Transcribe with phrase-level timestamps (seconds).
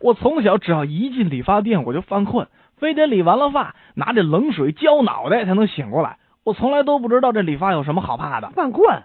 [0.00, 6.18] 我从小只要一进理发店我就犯困，非得理完了发拿着冷水浇脑袋才能醒过来。
[6.42, 8.50] 我从来都不知道这理发有什么好怕的。
[8.50, 9.02] 犯困？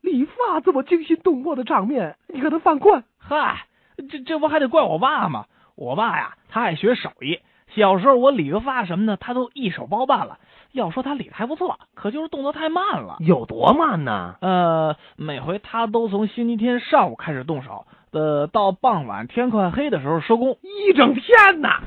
[0.00, 3.04] 理发这么惊心动魄的场面，你可能犯困？
[3.16, 3.66] 嗨，
[4.10, 5.46] 这这不还得怪我爸吗？
[5.76, 7.38] 我爸呀，他爱学手艺。
[7.74, 10.38] 小时候我理个发什么的，他都一手包办了。
[10.72, 13.16] 要说他理的还不错，可就是动作太慢了。
[13.20, 14.34] 有多慢呢？
[14.40, 21.80] 呃，每回他都从星期天上午开始动手，呃，到傍晚天快黑的时候收工，一整天呐。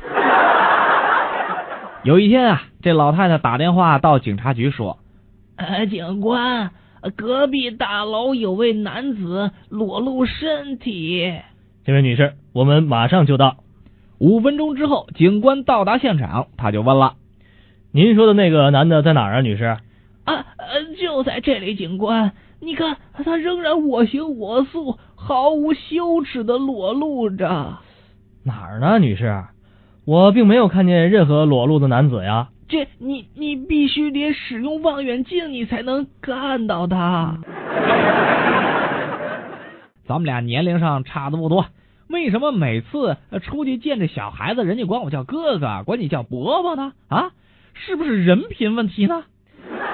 [2.04, 5.00] 有一天啊，这老太太打电话到警察局说
[5.58, 6.72] ：“呃，警官，
[7.18, 11.42] 隔壁大楼有位男子裸露身体。”
[11.84, 13.58] 这位女士，我们马上就到。
[14.20, 17.14] 五分钟之后，警官到达现场，他就问了
[17.94, 19.66] ：“您说的那个男的在哪儿啊，女士
[20.26, 22.32] ？”“啊，呃，就在这里，警官。
[22.60, 27.78] 你看，他仍然我行我素，毫无羞耻的裸露着。
[28.44, 29.44] ”“哪儿呢，女士？
[30.06, 32.50] 我并没有看见任何裸露的男子呀。
[32.68, 37.38] ”“这，你你必须得使用望远镜，你才能看到他。
[40.08, 41.66] ”“咱们俩年龄上差的不多。”
[42.08, 46.94] 为什么每次出去见这小孩子，人家管我叫哥哥，管你叫伯伯呢？
[47.10, 47.32] 啊，
[47.74, 49.26] 是不是人品问题呢？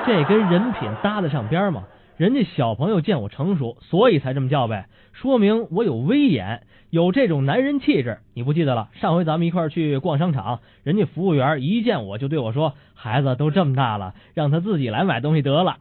[0.05, 1.85] 这跟人品搭得上边吗？
[2.17, 8.19] 人家小朋友见我成熟，所以才这么叫呗，说明我有威严，有这种男人气质。
[8.35, 8.89] 你不记得了？
[8.93, 15.77] 上回咱们一块去逛商场，人家服务员一见我就对我说：“孩子都这么大了，让他自己来买东西得了。”